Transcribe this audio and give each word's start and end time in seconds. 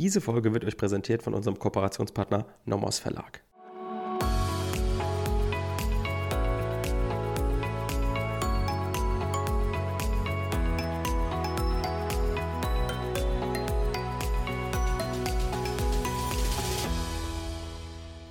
Diese 0.00 0.22
Folge 0.22 0.54
wird 0.54 0.64
euch 0.64 0.78
präsentiert 0.78 1.22
von 1.22 1.34
unserem 1.34 1.58
Kooperationspartner 1.58 2.46
Nomos 2.64 2.98
Verlag. 2.98 3.42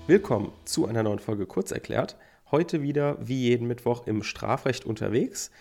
Willkommen 0.07 0.51
zu 0.65 0.87
einer 0.87 1.03
neuen 1.03 1.19
Folge 1.19 1.45
Kurzerklärt. 1.45 2.17
Heute 2.49 2.81
wieder 2.81 3.15
wie 3.21 3.41
jeden 3.41 3.67
Mittwoch 3.67 4.07
im 4.07 4.23
Strafrecht 4.23 4.85
unterwegs. 4.85 5.51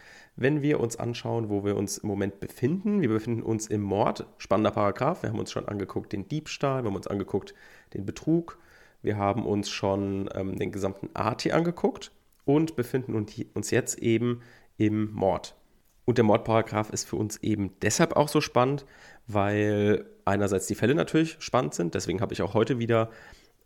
Wenn 0.40 0.62
wir 0.62 0.78
uns 0.78 0.94
anschauen, 0.94 1.48
wo 1.48 1.64
wir 1.64 1.76
uns 1.76 1.98
im 1.98 2.06
Moment 2.06 2.38
befinden, 2.38 3.00
wir 3.00 3.08
befinden 3.08 3.42
uns 3.42 3.66
im 3.66 3.80
Mord, 3.80 4.24
spannender 4.38 4.70
Paragraph. 4.70 5.24
Wir 5.24 5.30
haben 5.30 5.38
uns 5.40 5.50
schon 5.50 5.66
angeguckt 5.66 6.12
den 6.12 6.28
Diebstahl, 6.28 6.84
wir 6.84 6.90
haben 6.90 6.96
uns 6.96 7.08
angeguckt 7.08 7.54
den 7.92 8.06
Betrug, 8.06 8.56
wir 9.02 9.16
haben 9.16 9.44
uns 9.44 9.68
schon 9.68 10.30
ähm, 10.36 10.56
den 10.56 10.70
gesamten 10.70 11.10
AT 11.12 11.50
angeguckt 11.50 12.12
und 12.44 12.76
befinden 12.76 13.16
uns 13.52 13.72
jetzt 13.72 13.98
eben 13.98 14.42
im 14.76 15.10
Mord. 15.12 15.56
Und 16.04 16.18
der 16.18 16.24
Mordparagraph 16.24 16.90
ist 16.90 17.08
für 17.08 17.16
uns 17.16 17.38
eben 17.38 17.74
deshalb 17.82 18.14
auch 18.14 18.28
so 18.28 18.40
spannend, 18.40 18.86
weil 19.26 20.06
einerseits 20.24 20.68
die 20.68 20.76
Fälle 20.76 20.94
natürlich 20.94 21.36
spannend 21.40 21.74
sind. 21.74 21.96
Deswegen 21.96 22.20
habe 22.20 22.32
ich 22.32 22.42
auch 22.42 22.54
heute 22.54 22.78
wieder 22.78 23.10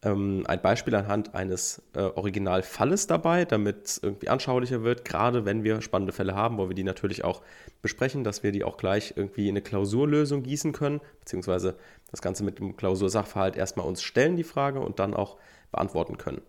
ähm, 0.02 0.44
ein 0.46 0.60
Beispiel 0.60 0.94
anhand 0.94 1.34
eines 1.34 1.82
äh, 1.94 2.00
Originalfalles 2.00 3.06
dabei, 3.06 3.44
damit 3.44 3.86
es 3.86 3.98
irgendwie 4.02 4.28
anschaulicher 4.28 4.82
wird, 4.82 5.04
gerade 5.04 5.44
wenn 5.44 5.62
wir 5.62 5.80
spannende 5.80 6.12
Fälle 6.12 6.34
haben, 6.34 6.58
wo 6.58 6.68
wir 6.68 6.74
die 6.74 6.82
natürlich 6.82 7.24
auch 7.24 7.42
besprechen, 7.82 8.24
dass 8.24 8.42
wir 8.42 8.52
die 8.52 8.64
auch 8.64 8.76
gleich 8.76 9.14
irgendwie 9.16 9.48
in 9.48 9.52
eine 9.52 9.62
Klausurlösung 9.62 10.42
gießen 10.42 10.72
können, 10.72 11.00
beziehungsweise 11.20 11.76
das 12.10 12.20
Ganze 12.20 12.42
mit 12.42 12.58
dem 12.58 12.76
Klausursachverhalt 12.76 13.56
erstmal 13.56 13.86
uns 13.86 14.02
stellen, 14.02 14.36
die 14.36 14.44
Frage, 14.44 14.80
und 14.80 14.98
dann 14.98 15.14
auch 15.14 15.36
beantworten 15.70 16.18
können. 16.18 16.42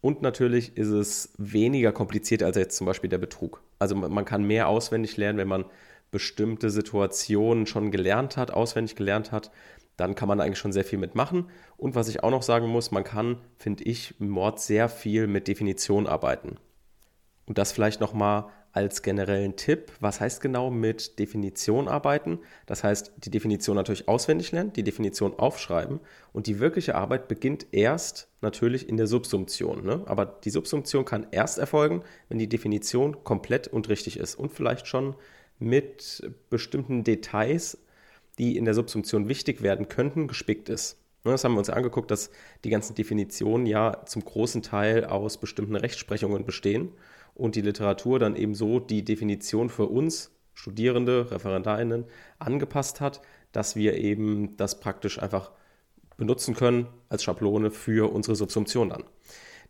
Und 0.00 0.22
natürlich 0.22 0.76
ist 0.76 0.88
es 0.88 1.32
weniger 1.38 1.92
kompliziert 1.92 2.42
als 2.42 2.56
jetzt 2.56 2.76
zum 2.76 2.86
Beispiel 2.86 3.10
der 3.10 3.18
Betrug. 3.18 3.62
Also 3.78 3.96
man 3.96 4.24
kann 4.24 4.44
mehr 4.44 4.68
auswendig 4.68 5.16
lernen, 5.16 5.38
wenn 5.38 5.48
man 5.48 5.64
bestimmte 6.10 6.70
Situationen 6.70 7.66
schon 7.66 7.90
gelernt 7.90 8.36
hat, 8.36 8.50
auswendig 8.50 8.96
gelernt 8.96 9.32
hat, 9.32 9.50
dann 9.98 10.14
kann 10.14 10.28
man 10.28 10.40
eigentlich 10.40 10.58
schon 10.58 10.72
sehr 10.72 10.84
viel 10.84 10.98
mitmachen. 10.98 11.50
Und 11.76 11.94
was 11.94 12.08
ich 12.08 12.22
auch 12.22 12.30
noch 12.30 12.42
sagen 12.42 12.68
muss, 12.68 12.90
man 12.92 13.04
kann, 13.04 13.42
finde 13.56 13.84
ich, 13.84 14.14
im 14.20 14.30
Mord 14.30 14.60
sehr 14.60 14.88
viel 14.88 15.26
mit 15.26 15.48
Definition 15.48 16.06
arbeiten. 16.06 16.56
Und 17.46 17.58
das 17.58 17.72
vielleicht 17.72 18.00
nochmal 18.00 18.46
als 18.72 19.02
generellen 19.02 19.56
Tipp. 19.56 19.90
Was 19.98 20.20
heißt 20.20 20.40
genau 20.40 20.70
mit 20.70 21.18
Definition 21.18 21.88
arbeiten? 21.88 22.38
Das 22.66 22.84
heißt, 22.84 23.12
die 23.16 23.30
Definition 23.30 23.74
natürlich 23.74 24.06
auswendig 24.06 24.52
lernen, 24.52 24.72
die 24.72 24.84
Definition 24.84 25.36
aufschreiben 25.36 25.98
und 26.32 26.46
die 26.46 26.60
wirkliche 26.60 26.94
Arbeit 26.94 27.26
beginnt 27.26 27.66
erst 27.72 28.28
natürlich 28.40 28.88
in 28.88 28.96
der 28.96 29.08
Subsumption. 29.08 29.84
Ne? 29.84 30.02
Aber 30.06 30.26
die 30.26 30.50
Subsumption 30.50 31.04
kann 31.04 31.26
erst 31.32 31.58
erfolgen, 31.58 32.04
wenn 32.28 32.38
die 32.38 32.48
Definition 32.48 33.24
komplett 33.24 33.66
und 33.66 33.88
richtig 33.88 34.16
ist 34.16 34.36
und 34.36 34.52
vielleicht 34.52 34.86
schon 34.86 35.16
mit 35.58 36.22
bestimmten 36.48 37.02
Details 37.02 37.78
die 38.38 38.56
in 38.56 38.64
der 38.64 38.74
Subsumption 38.74 39.28
wichtig 39.28 39.62
werden 39.62 39.88
könnten, 39.88 40.28
gespickt 40.28 40.68
ist. 40.68 40.98
Ne, 41.24 41.32
das 41.32 41.44
haben 41.44 41.54
wir 41.54 41.58
uns 41.58 41.70
angeguckt, 41.70 42.10
dass 42.10 42.30
die 42.64 42.70
ganzen 42.70 42.94
Definitionen 42.94 43.66
ja 43.66 44.04
zum 44.06 44.24
großen 44.24 44.62
Teil 44.62 45.04
aus 45.04 45.38
bestimmten 45.38 45.76
Rechtsprechungen 45.76 46.44
bestehen 46.44 46.92
und 47.34 47.56
die 47.56 47.60
Literatur 47.60 48.18
dann 48.18 48.36
eben 48.36 48.54
so 48.54 48.80
die 48.80 49.04
Definition 49.04 49.68
für 49.68 49.86
uns, 49.86 50.32
Studierende, 50.54 51.30
ReferendarInnen, 51.30 52.04
angepasst 52.38 53.00
hat, 53.00 53.20
dass 53.52 53.76
wir 53.76 53.94
eben 53.96 54.56
das 54.56 54.80
praktisch 54.80 55.20
einfach 55.20 55.52
benutzen 56.16 56.54
können 56.54 56.88
als 57.08 57.22
Schablone 57.22 57.70
für 57.70 58.12
unsere 58.12 58.34
Subsumption 58.34 58.90
dann. 58.90 59.04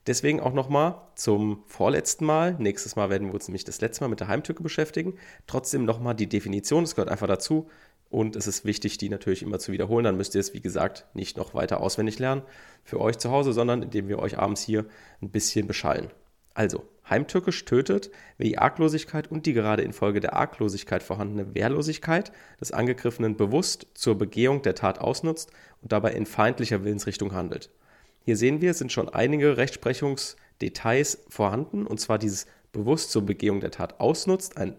Deswegen 0.06 0.40
auch 0.40 0.54
nochmal 0.54 0.94
zum 1.16 1.62
vorletzten 1.66 2.24
Mal. 2.24 2.56
Nächstes 2.58 2.96
Mal 2.96 3.10
werden 3.10 3.28
wir 3.28 3.34
uns 3.34 3.46
nämlich 3.46 3.64
das 3.64 3.82
letzte 3.82 4.02
Mal 4.04 4.08
mit 4.08 4.20
der 4.20 4.28
Heimtücke 4.28 4.62
beschäftigen. 4.62 5.18
Trotzdem 5.46 5.84
nochmal 5.84 6.14
die 6.14 6.28
Definition, 6.28 6.84
das 6.84 6.94
gehört 6.94 7.10
einfach 7.10 7.26
dazu. 7.26 7.68
Und 8.10 8.36
es 8.36 8.46
ist 8.46 8.64
wichtig, 8.64 8.96
die 8.98 9.10
natürlich 9.10 9.42
immer 9.42 9.58
zu 9.58 9.70
wiederholen. 9.70 10.04
Dann 10.04 10.16
müsst 10.16 10.34
ihr 10.34 10.40
es, 10.40 10.54
wie 10.54 10.60
gesagt, 10.60 11.06
nicht 11.14 11.36
noch 11.36 11.54
weiter 11.54 11.80
auswendig 11.80 12.18
lernen 12.18 12.42
für 12.82 13.00
euch 13.00 13.18
zu 13.18 13.30
Hause, 13.30 13.52
sondern 13.52 13.82
indem 13.82 14.08
wir 14.08 14.18
euch 14.18 14.38
abends 14.38 14.62
hier 14.62 14.86
ein 15.20 15.30
bisschen 15.30 15.66
beschallen. 15.66 16.10
Also, 16.54 16.84
heimtückisch 17.08 17.64
tötet, 17.64 18.10
wer 18.36 18.46
die 18.46 18.58
Arglosigkeit 18.58 19.30
und 19.30 19.46
die 19.46 19.52
gerade 19.52 19.82
infolge 19.82 20.20
der 20.20 20.34
Arglosigkeit 20.34 21.02
vorhandene 21.02 21.54
Wehrlosigkeit 21.54 22.32
des 22.60 22.72
Angegriffenen 22.72 23.36
bewusst 23.36 23.86
zur 23.94 24.18
Begehung 24.18 24.62
der 24.62 24.74
Tat 24.74 25.00
ausnutzt 25.00 25.52
und 25.82 25.92
dabei 25.92 26.12
in 26.12 26.26
feindlicher 26.26 26.84
Willensrichtung 26.84 27.32
handelt. 27.32 27.70
Hier 28.24 28.36
sehen 28.36 28.60
wir, 28.60 28.72
es 28.72 28.78
sind 28.78 28.92
schon 28.92 29.08
einige 29.08 29.56
Rechtsprechungsdetails 29.56 31.24
vorhanden, 31.28 31.86
und 31.86 32.00
zwar 32.00 32.18
dieses 32.18 32.46
bewusst 32.72 33.10
zur 33.10 33.22
Begehung 33.24 33.60
der 33.60 33.70
Tat 33.70 34.00
ausnutzt, 34.00 34.56
ein, 34.56 34.74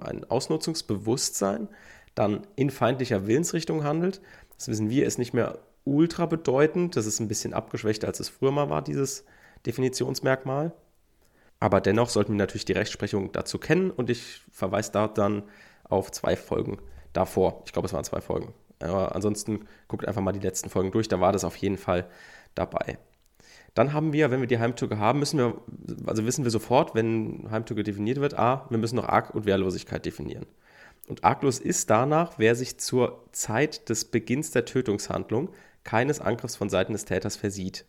ein 0.00 0.24
Ausnutzungsbewusstsein, 0.28 1.68
dann 2.14 2.46
in 2.56 2.70
feindlicher 2.70 3.26
Willensrichtung 3.26 3.84
handelt. 3.84 4.20
Das 4.56 4.68
wissen 4.68 4.90
wir, 4.90 5.06
ist 5.06 5.18
nicht 5.18 5.34
mehr 5.34 5.58
ultra 5.84 6.26
bedeutend. 6.26 6.96
Das 6.96 7.06
ist 7.06 7.20
ein 7.20 7.28
bisschen 7.28 7.54
abgeschwächter, 7.54 8.06
als 8.06 8.20
es 8.20 8.28
früher 8.28 8.52
mal 8.52 8.70
war, 8.70 8.82
dieses 8.82 9.24
Definitionsmerkmal. 9.66 10.72
Aber 11.60 11.80
dennoch 11.80 12.08
sollten 12.08 12.32
wir 12.32 12.38
natürlich 12.38 12.64
die 12.64 12.72
Rechtsprechung 12.72 13.30
dazu 13.32 13.58
kennen 13.58 13.90
und 13.90 14.10
ich 14.10 14.42
verweise 14.50 14.90
da 14.92 15.06
dann 15.06 15.44
auf 15.84 16.10
zwei 16.10 16.36
Folgen 16.36 16.78
davor. 17.12 17.62
Ich 17.66 17.72
glaube, 17.72 17.86
es 17.86 17.92
waren 17.92 18.04
zwei 18.04 18.20
Folgen. 18.20 18.52
Aber 18.80 19.14
ansonsten 19.14 19.66
guckt 19.86 20.08
einfach 20.08 20.22
mal 20.22 20.32
die 20.32 20.40
letzten 20.40 20.70
Folgen 20.70 20.90
durch, 20.90 21.06
da 21.06 21.20
war 21.20 21.32
das 21.32 21.44
auf 21.44 21.56
jeden 21.56 21.78
Fall 21.78 22.08
dabei. 22.54 22.98
Dann 23.74 23.92
haben 23.92 24.12
wir, 24.12 24.30
wenn 24.30 24.40
wir 24.40 24.48
die 24.48 24.58
Heimtücke 24.58 24.98
haben, 24.98 25.20
müssen 25.20 25.38
wir, 25.38 25.54
also 26.06 26.26
wissen 26.26 26.44
wir 26.44 26.50
sofort, 26.50 26.94
wenn 26.94 27.48
Heimtücke 27.50 27.84
definiert 27.84 28.20
wird, 28.20 28.38
a, 28.38 28.66
wir 28.68 28.78
müssen 28.78 28.96
noch 28.96 29.08
Arg- 29.08 29.34
und 29.34 29.46
Wehrlosigkeit 29.46 30.04
definieren. 30.04 30.46
Und 31.08 31.24
arglos 31.24 31.58
ist 31.58 31.90
danach, 31.90 32.38
wer 32.38 32.54
sich 32.54 32.78
zur 32.78 33.24
Zeit 33.32 33.88
des 33.88 34.04
Beginns 34.04 34.50
der 34.50 34.64
Tötungshandlung 34.64 35.50
keines 35.84 36.20
Angriffs 36.20 36.56
von 36.56 36.70
Seiten 36.70 36.92
des 36.92 37.04
Täters 37.04 37.36
versieht. 37.36 37.84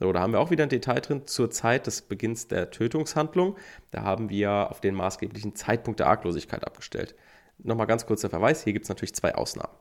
So, 0.00 0.12
da 0.12 0.20
haben 0.20 0.32
wir 0.32 0.40
auch 0.40 0.50
wieder 0.50 0.64
ein 0.64 0.68
Detail 0.68 1.00
drin 1.00 1.26
zur 1.26 1.50
Zeit 1.50 1.86
des 1.86 2.02
Beginns 2.02 2.46
der 2.46 2.70
Tötungshandlung. 2.70 3.56
Da 3.90 4.02
haben 4.02 4.30
wir 4.30 4.70
auf 4.70 4.80
den 4.80 4.94
maßgeblichen 4.94 5.56
Zeitpunkt 5.56 6.00
der 6.00 6.06
Arglosigkeit 6.06 6.64
abgestellt. 6.64 7.14
Nochmal 7.58 7.88
ganz 7.88 8.06
kurzer 8.06 8.30
Verweis, 8.30 8.62
hier 8.62 8.72
gibt 8.72 8.84
es 8.84 8.88
natürlich 8.88 9.14
zwei 9.14 9.34
Ausnahmen. 9.34 9.74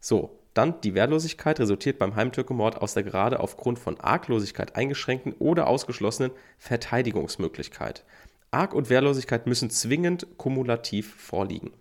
So, 0.00 0.40
dann 0.54 0.80
die 0.80 0.94
Wehrlosigkeit 0.94 1.58
resultiert 1.60 1.98
beim 1.98 2.16
Heimtückemord 2.16 2.80
aus 2.80 2.94
der 2.94 3.04
gerade 3.04 3.40
aufgrund 3.40 3.78
von 3.78 3.98
Arglosigkeit 4.00 4.76
eingeschränkten 4.76 5.32
oder 5.34 5.68
ausgeschlossenen 5.68 6.32
Verteidigungsmöglichkeit. 6.58 8.04
Arg 8.50 8.74
und 8.74 8.90
Wehrlosigkeit 8.90 9.46
müssen 9.46 9.70
zwingend 9.70 10.26
kumulativ 10.36 11.14
vorliegen. 11.14 11.72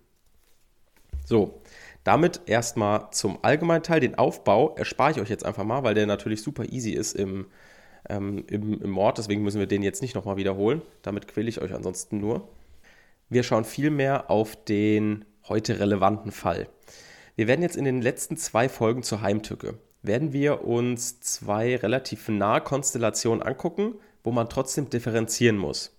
So, 1.25 1.61
damit 2.03 2.41
erstmal 2.47 3.11
zum 3.11 3.39
Allgemeinteil. 3.43 3.99
Den 3.99 4.15
Aufbau 4.15 4.75
erspare 4.75 5.11
ich 5.11 5.21
euch 5.21 5.29
jetzt 5.29 5.45
einfach 5.45 5.63
mal, 5.63 5.83
weil 5.83 5.93
der 5.93 6.05
natürlich 6.05 6.41
super 6.41 6.65
easy 6.65 6.91
ist 6.91 7.15
im, 7.15 7.47
ähm, 8.09 8.43
im, 8.47 8.81
im 8.81 8.89
Mord. 8.89 9.17
Deswegen 9.17 9.43
müssen 9.43 9.59
wir 9.59 9.67
den 9.67 9.83
jetzt 9.83 10.01
nicht 10.01 10.15
nochmal 10.15 10.37
wiederholen. 10.37 10.81
Damit 11.01 11.27
quäle 11.27 11.49
ich 11.49 11.61
euch 11.61 11.73
ansonsten 11.73 12.19
nur. 12.19 12.47
Wir 13.29 13.43
schauen 13.43 13.65
vielmehr 13.65 14.29
auf 14.29 14.55
den 14.65 15.25
heute 15.47 15.79
relevanten 15.79 16.31
Fall. 16.31 16.67
Wir 17.35 17.47
werden 17.47 17.61
jetzt 17.61 17.77
in 17.77 17.85
den 17.85 18.01
letzten 18.01 18.37
zwei 18.37 18.69
Folgen 18.69 19.01
zur 19.01 19.21
Heimtücke, 19.21 19.79
werden 20.03 20.33
wir 20.33 20.65
uns 20.65 21.19
zwei 21.21 21.75
relativ 21.75 22.29
nahe 22.29 22.61
Konstellationen 22.61 23.41
angucken, 23.41 23.95
wo 24.23 24.31
man 24.31 24.49
trotzdem 24.49 24.89
differenzieren 24.89 25.57
muss. 25.57 25.97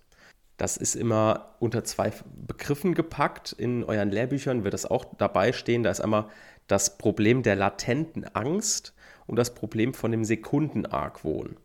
Das 0.57 0.77
ist 0.77 0.95
immer 0.95 1.55
unter 1.59 1.83
zwei 1.83 2.13
Begriffen 2.47 2.93
gepackt. 2.93 3.51
In 3.51 3.83
euren 3.83 4.09
Lehrbüchern 4.09 4.63
wird 4.63 4.73
das 4.73 4.85
auch 4.85 5.05
dabei 5.17 5.51
stehen. 5.51 5.83
Da 5.83 5.91
ist 5.91 5.99
einmal 5.99 6.29
das 6.67 6.97
Problem 6.97 7.43
der 7.43 7.55
latenten 7.55 8.23
Angst 8.33 8.93
und 9.27 9.35
das 9.37 9.53
Problem 9.53 9.93
von 9.93 10.11
dem 10.11 10.23
Sekundenargwohn. 10.23 11.57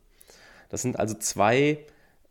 Das 0.68 0.82
sind 0.82 0.98
also 0.98 1.14
zwei 1.14 1.78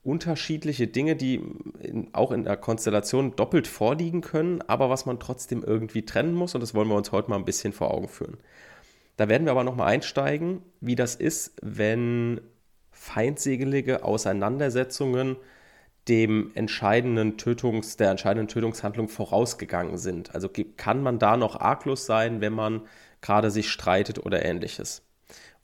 unterschiedliche 0.03 0.87
Dinge, 0.87 1.15
die 1.15 1.41
in, 1.81 2.09
auch 2.13 2.31
in 2.31 2.43
der 2.43 2.57
Konstellation 2.57 3.35
doppelt 3.35 3.67
vorliegen 3.67 4.21
können, 4.21 4.61
aber 4.67 4.89
was 4.89 5.05
man 5.05 5.19
trotzdem 5.19 5.63
irgendwie 5.63 6.05
trennen 6.05 6.33
muss. 6.33 6.55
Und 6.55 6.61
das 6.61 6.73
wollen 6.73 6.87
wir 6.87 6.95
uns 6.95 7.11
heute 7.11 7.29
mal 7.29 7.37
ein 7.37 7.45
bisschen 7.45 7.73
vor 7.73 7.93
Augen 7.93 8.07
führen. 8.07 8.37
Da 9.17 9.27
werden 9.27 9.45
wir 9.45 9.51
aber 9.51 9.65
nochmal 9.65 9.87
einsteigen, 9.87 10.61
wie 10.79 10.95
das 10.95 11.15
ist, 11.15 11.53
wenn 11.61 12.39
feindselige 12.91 14.03
Auseinandersetzungen 14.03 15.35
dem 16.07 16.51
entscheidenden 16.55 17.37
Tötungs, 17.37 17.97
der 17.97 18.09
entscheidenden 18.09 18.47
Tötungshandlung 18.47 19.09
vorausgegangen 19.09 19.97
sind. 19.97 20.33
Also 20.33 20.49
kann 20.77 21.03
man 21.03 21.19
da 21.19 21.37
noch 21.37 21.59
arglos 21.59 22.05
sein, 22.05 22.41
wenn 22.41 22.53
man 22.53 22.81
gerade 23.21 23.51
sich 23.51 23.69
streitet 23.69 24.25
oder 24.25 24.43
ähnliches. 24.43 25.03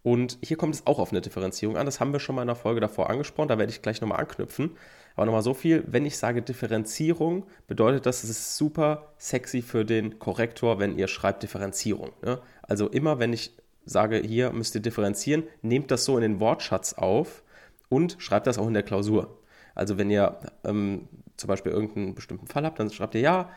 Und 0.03 0.37
hier 0.43 0.55
kommt 0.55 0.75
es 0.75 0.85
auch 0.85 0.99
auf 0.99 1.11
eine 1.11 1.21
Differenzierung 1.21 1.77
an. 1.77 1.87
Das 1.87 1.99
haben 1.99 2.13
wir 2.13 2.19
schon 2.19 2.35
mal 2.35 2.43
in 2.43 2.47
der 2.47 2.55
Folge 2.55 2.79
davor 2.79 3.09
angesprochen. 3.09 3.47
Da 3.47 3.57
werde 3.57 3.71
ich 3.71 3.81
gleich 3.81 4.01
nochmal 4.01 4.19
anknüpfen. 4.19 4.77
Aber 5.15 5.25
nochmal 5.25 5.41
so 5.41 5.55
viel, 5.55 5.83
wenn 5.87 6.05
ich 6.05 6.17
sage 6.17 6.43
Differenzierung, 6.43 7.47
bedeutet 7.67 8.05
das, 8.05 8.23
es 8.23 8.29
ist 8.29 8.57
super 8.57 9.13
sexy 9.17 9.63
für 9.63 9.83
den 9.83 10.19
Korrektor, 10.19 10.77
wenn 10.77 10.97
ihr 10.97 11.07
schreibt 11.07 11.41
Differenzierung. 11.41 12.11
Ne? 12.21 12.39
Also 12.61 12.87
immer, 12.87 13.17
wenn 13.17 13.33
ich 13.33 13.53
sage, 13.85 14.17
hier 14.17 14.51
müsst 14.51 14.75
ihr 14.75 14.81
differenzieren, 14.81 15.43
nehmt 15.63 15.89
das 15.89 16.05
so 16.05 16.17
in 16.17 16.21
den 16.21 16.39
Wortschatz 16.39 16.93
auf 16.93 17.43
und 17.89 18.17
schreibt 18.19 18.45
das 18.45 18.57
auch 18.57 18.67
in 18.67 18.73
der 18.73 18.83
Klausur. 18.83 19.39
Also 19.75 19.97
wenn 19.97 20.09
ihr 20.09 20.39
ähm, 20.63 21.07
zum 21.37 21.49
Beispiel 21.49 21.71
irgendeinen 21.71 22.15
bestimmten 22.15 22.47
Fall 22.47 22.65
habt, 22.65 22.79
dann 22.79 22.89
schreibt 22.89 23.15
ihr, 23.15 23.21
ja, 23.21 23.49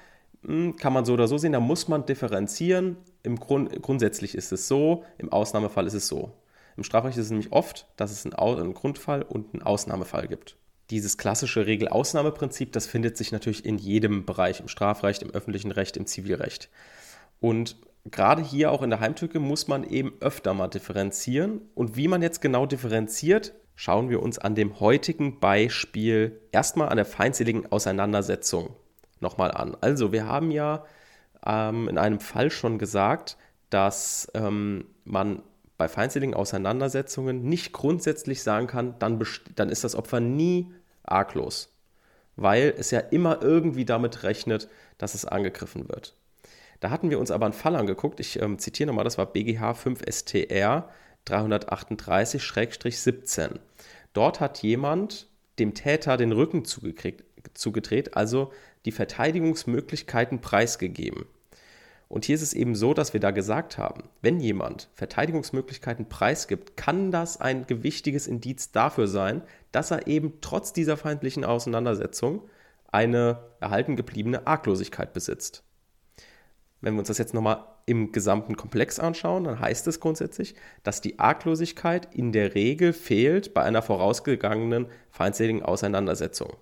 hm, 0.44 0.76
kann 0.76 0.93
man 0.93 1.05
so 1.05 1.15
oder 1.15 1.29
so 1.29 1.38
sehen, 1.38 1.53
da 1.53 1.61
muss 1.61 1.88
man 1.88 2.06
differenzieren. 2.06 2.97
Im 3.23 3.38
Grund, 3.41 3.82
grundsätzlich 3.82 4.35
ist 4.35 4.53
es 4.53 4.69
so, 4.69 5.05
im 5.17 5.32
Ausnahmefall 5.32 5.87
ist 5.87 5.94
es 5.94 6.09
so. 6.09 6.32
Im 6.76 6.85
Strafrecht 6.85 7.17
ist 7.17 7.25
es 7.25 7.31
nämlich 7.31 7.53
oft, 7.53 7.87
dass 7.97 8.12
es 8.12 8.25
einen, 8.25 8.35
einen 8.35 8.75
Grundfall 8.75 9.23
und 9.23 9.53
einen 9.53 9.62
Ausnahmefall 9.62 10.29
gibt. 10.29 10.56
Dieses 10.91 11.19
klassische 11.19 11.67
Regel-Ausnahme-Prinzip, 11.67 12.73
das 12.73 12.87
findet 12.87 13.17
sich 13.17 13.32
natürlich 13.32 13.64
in 13.64 13.79
jedem 13.79 14.25
Bereich, 14.25 14.61
im 14.61 14.69
Strafrecht, 14.69 15.23
im 15.23 15.31
öffentlichen 15.31 15.73
Recht, 15.73 15.97
im 15.97 16.06
Zivilrecht. 16.06 16.71
Und 17.41 17.76
gerade 18.11 18.43
hier 18.43 18.71
auch 18.71 18.82
in 18.82 18.91
der 18.91 19.00
Heimtücke 19.00 19.41
muss 19.41 19.69
man 19.69 19.85
eben 19.85 20.14
öfter 20.21 20.55
mal 20.55 20.69
differenzieren. 20.69 21.62
Und 21.75 21.97
wie 21.97 22.09
man 22.09 22.23
jetzt 22.23 22.41
genau 22.41 22.64
differenziert, 22.64 23.55
schauen 23.78 24.10
wir 24.10 24.20
uns 24.25 24.40
an 24.40 24.56
dem 24.56 24.80
heutigen 24.80 25.38
Beispiel 25.38 26.40
erstmal 26.50 26.88
an 26.88 26.96
der 26.96 27.04
feindseligen 27.04 27.70
Auseinandersetzung 27.70 28.75
nochmal 29.20 29.52
an. 29.52 29.76
Also 29.80 30.10
wir 30.10 30.26
haben 30.26 30.50
ja 30.50 30.84
ähm, 31.46 31.88
in 31.88 31.96
einem 31.96 32.19
Fall 32.19 32.50
schon 32.50 32.78
gesagt, 32.78 33.36
dass 33.70 34.28
ähm, 34.34 34.86
man 35.04 35.44
bei 35.76 35.86
feindseligen 35.86 36.34
Auseinandersetzungen 36.34 37.44
nicht 37.44 37.72
grundsätzlich 37.72 38.42
sagen 38.42 38.66
kann, 38.66 38.98
dann, 38.98 39.25
dann 39.54 39.69
ist 39.69 39.84
das 39.84 39.94
Opfer 39.94 40.19
nie 40.19 40.72
arglos, 41.04 41.72
weil 42.34 42.75
es 42.76 42.90
ja 42.90 42.98
immer 42.98 43.42
irgendwie 43.42 43.84
damit 43.84 44.25
rechnet, 44.25 44.69
dass 44.98 45.14
es 45.14 45.25
angegriffen 45.25 45.88
wird. 45.88 46.16
Da 46.80 46.90
hatten 46.90 47.10
wir 47.10 47.20
uns 47.20 47.30
aber 47.30 47.46
einen 47.46 47.52
Fall 47.52 47.76
angeguckt, 47.76 48.19
ich 48.19 48.42
ähm, 48.42 48.58
zitiere 48.58 48.88
nochmal, 48.88 49.04
das 49.04 49.19
war 49.19 49.26
BGH 49.26 49.75
5 49.75 50.02
STR 50.10 50.88
338-17. 51.28 53.58
Dort 54.12 54.40
hat 54.40 54.62
jemand 54.62 55.28
dem 55.58 55.75
Täter 55.75 56.16
den 56.16 56.32
Rücken 56.32 56.64
zugedreht, 56.64 58.16
also 58.16 58.52
die 58.84 58.92
Verteidigungsmöglichkeiten 58.92 60.40
preisgegeben. 60.40 61.26
Und 62.08 62.25
hier 62.25 62.36
ist 62.36 62.42
es 62.42 62.54
eben 62.54 62.75
so, 62.75 62.94
dass 62.94 63.12
wir 63.12 63.20
da 63.20 63.32
gesagt 63.32 63.76
haben, 63.76 64.04
wenn 64.22 64.40
jemand 64.40 64.88
Verteidigungsmöglichkeiten 64.94 66.08
preisgibt, 66.08 66.76
kann 66.76 67.10
das 67.10 67.38
ein 67.38 67.66
gewichtiges 67.66 68.26
Indiz 68.26 68.72
dafür 68.72 69.08
sein, 69.08 69.42
dass 69.72 69.90
er 69.90 70.06
eben 70.06 70.40
trotz 70.40 70.72
dieser 70.72 70.96
feindlichen 70.96 71.44
Auseinandersetzung 71.44 72.48
eine 72.90 73.44
erhalten 73.60 73.96
gebliebene 73.96 74.46
Arglosigkeit 74.46 75.12
besitzt. 75.12 75.64
Wenn 76.80 76.94
wir 76.94 77.00
uns 77.00 77.08
das 77.08 77.19
jetzt 77.19 77.34
nochmal 77.34 77.64
im 77.86 78.12
gesamten 78.12 78.56
Komplex 78.56 79.00
anschauen, 79.00 79.44
dann 79.44 79.60
heißt 79.60 79.86
es 79.88 79.98
grundsätzlich, 79.98 80.54
dass 80.82 81.00
die 81.00 81.19
Arglosigkeit 81.19 82.14
in 82.14 82.32
der 82.32 82.54
Regel 82.54 82.92
fehlt 82.92 83.54
bei 83.54 83.62
einer 83.62 83.82
vorausgegangenen 83.82 84.86
feindseligen 85.10 85.62
Auseinandersetzung. 85.62 86.52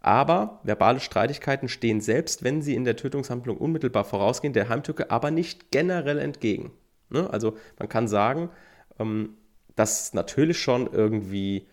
Aber 0.00 0.60
verbale 0.64 1.00
Streitigkeiten 1.00 1.68
stehen 1.68 2.00
selbst, 2.00 2.42
wenn 2.42 2.60
sie 2.60 2.74
in 2.74 2.84
der 2.84 2.96
Tötungshandlung 2.96 3.56
unmittelbar 3.56 4.04
vorausgehen, 4.04 4.52
der 4.52 4.68
Heimtücke 4.68 5.10
aber 5.10 5.30
nicht 5.30 5.70
generell 5.70 6.18
entgegen. 6.18 6.72
Ne? 7.08 7.30
Also 7.30 7.56
man 7.78 7.88
kann 7.88 8.08
sagen, 8.08 8.50
ähm, 8.98 9.36
dass 9.76 10.12
natürlich 10.12 10.58
schon 10.58 10.92
irgendwie, 10.92 11.68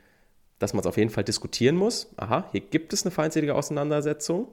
dass 0.59 0.73
man 0.73 0.81
es 0.81 0.87
auf 0.87 0.97
jeden 0.97 1.09
Fall 1.09 1.23
diskutieren 1.23 1.75
muss. 1.75 2.13
Aha, 2.17 2.47
hier 2.51 2.61
gibt 2.61 2.93
es 2.93 3.03
eine 3.03 3.11
feindselige 3.11 3.55
Auseinandersetzung. 3.55 4.47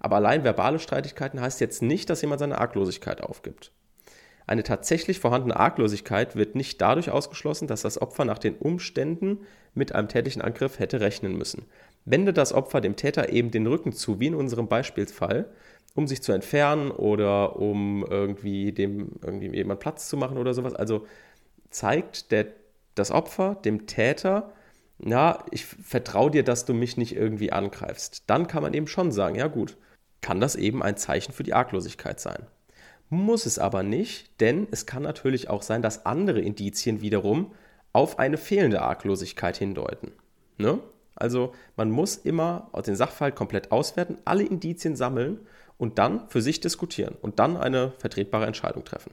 Aber 0.00 0.16
allein 0.16 0.44
verbale 0.44 0.78
Streitigkeiten 0.78 1.40
heißt 1.40 1.60
jetzt 1.60 1.82
nicht, 1.82 2.08
dass 2.10 2.22
jemand 2.22 2.40
seine 2.40 2.58
Arglosigkeit 2.58 3.22
aufgibt. 3.22 3.72
Eine 4.46 4.62
tatsächlich 4.62 5.20
vorhandene 5.20 5.58
Arglosigkeit 5.58 6.34
wird 6.34 6.54
nicht 6.54 6.80
dadurch 6.80 7.10
ausgeschlossen, 7.10 7.68
dass 7.68 7.82
das 7.82 8.00
Opfer 8.00 8.24
nach 8.24 8.38
den 8.38 8.54
Umständen 8.54 9.40
mit 9.74 9.94
einem 9.94 10.08
tätlichen 10.08 10.40
Angriff 10.40 10.78
hätte 10.78 11.00
rechnen 11.00 11.36
müssen. 11.36 11.66
Wende 12.06 12.32
das 12.32 12.54
Opfer 12.54 12.80
dem 12.80 12.96
Täter 12.96 13.30
eben 13.30 13.50
den 13.50 13.66
Rücken 13.66 13.92
zu, 13.92 14.20
wie 14.20 14.28
in 14.28 14.34
unserem 14.34 14.66
Beispielsfall, 14.66 15.50
um 15.94 16.06
sich 16.06 16.22
zu 16.22 16.32
entfernen 16.32 16.90
oder 16.90 17.56
um 17.56 18.06
irgendwie 18.08 18.72
dem 18.72 19.12
irgendwie 19.22 19.54
jemand 19.54 19.80
Platz 19.80 20.08
zu 20.08 20.16
machen 20.16 20.38
oder 20.38 20.54
sowas. 20.54 20.74
Also 20.74 21.06
zeigt 21.68 22.30
der, 22.30 22.46
das 22.94 23.10
Opfer 23.10 23.56
dem 23.56 23.86
Täter, 23.86 24.54
na, 24.98 25.44
ich 25.50 25.66
vertraue 25.66 26.30
dir, 26.30 26.42
dass 26.42 26.64
du 26.64 26.72
mich 26.72 26.96
nicht 26.96 27.14
irgendwie 27.14 27.52
angreifst. 27.52 28.24
Dann 28.28 28.46
kann 28.46 28.62
man 28.62 28.72
eben 28.72 28.86
schon 28.86 29.12
sagen, 29.12 29.34
ja 29.34 29.46
gut, 29.46 29.76
kann 30.20 30.40
das 30.40 30.56
eben 30.56 30.82
ein 30.82 30.96
Zeichen 30.96 31.32
für 31.32 31.42
die 31.42 31.54
Arglosigkeit 31.54 32.20
sein. 32.20 32.46
Muss 33.10 33.46
es 33.46 33.58
aber 33.58 33.82
nicht, 33.82 34.40
denn 34.40 34.68
es 34.70 34.84
kann 34.84 35.02
natürlich 35.02 35.48
auch 35.48 35.62
sein, 35.62 35.80
dass 35.80 36.04
andere 36.04 36.40
Indizien 36.40 37.00
wiederum 37.00 37.52
auf 37.92 38.18
eine 38.18 38.36
fehlende 38.36 38.82
Arglosigkeit 38.82 39.56
hindeuten. 39.56 40.12
Ne? 40.58 40.78
Also 41.14 41.52
man 41.76 41.90
muss 41.90 42.16
immer 42.16 42.70
den 42.86 42.96
Sachverhalt 42.96 43.34
komplett 43.34 43.72
auswerten, 43.72 44.18
alle 44.24 44.44
Indizien 44.44 44.94
sammeln 44.94 45.40
und 45.78 45.98
dann 45.98 46.28
für 46.28 46.42
sich 46.42 46.60
diskutieren 46.60 47.16
und 47.20 47.38
dann 47.38 47.56
eine 47.56 47.92
vertretbare 47.98 48.46
Entscheidung 48.46 48.84
treffen. 48.84 49.12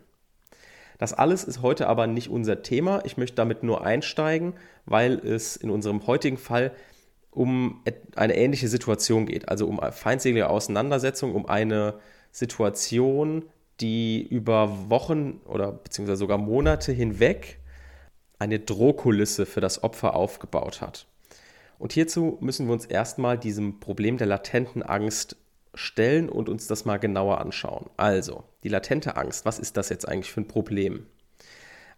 Das 0.98 1.14
alles 1.14 1.44
ist 1.44 1.62
heute 1.62 1.88
aber 1.88 2.08
nicht 2.08 2.30
unser 2.30 2.62
Thema. 2.62 3.02
Ich 3.06 3.18
möchte 3.18 3.36
damit 3.36 3.64
nur 3.64 3.86
einsteigen, 3.86 4.54
weil 4.86 5.14
es 5.14 5.56
in 5.56 5.70
unserem 5.70 6.06
heutigen 6.08 6.38
Fall 6.38 6.72
um 7.36 7.84
eine 8.16 8.36
ähnliche 8.36 8.68
Situation 8.68 9.26
geht, 9.26 9.50
also 9.50 9.68
um 9.68 9.80
feindselige 9.92 10.50
Auseinandersetzung, 10.50 11.36
um 11.36 11.46
eine 11.46 12.00
Situation, 12.32 13.46
die 13.82 14.26
über 14.26 14.90
Wochen 14.90 15.42
oder 15.46 15.72
beziehungsweise 15.72 16.20
sogar 16.20 16.38
Monate 16.38 16.92
hinweg 16.92 17.60
eine 18.40 18.60
Drohkulisse 18.60 19.46
für 19.46 19.62
das 19.62 19.84
Opfer 19.84 20.16
aufgebaut 20.16 20.82
hat. 20.82 21.08
Und 21.78 21.94
hierzu 21.94 22.38
müssen 22.40 22.68
wir 22.68 22.74
uns 22.74 22.86
erstmal 22.86 23.38
diesem 23.38 23.80
Problem 23.80 24.18
der 24.18 24.28
latenten 24.28 24.82
Angst 24.82 25.36
stellen 25.74 26.30
und 26.30 26.48
uns 26.48 26.68
das 26.68 26.86
mal 26.86 26.98
genauer 26.98 27.42
anschauen. 27.42 27.90
Also, 27.98 28.46
die 28.64 28.70
latente 28.70 29.18
Angst, 29.18 29.46
was 29.46 29.60
ist 29.60 29.76
das 29.76 29.90
jetzt 29.90 30.08
eigentlich 30.08 30.32
für 30.32 30.42
ein 30.42 30.48
Problem? 30.48 31.06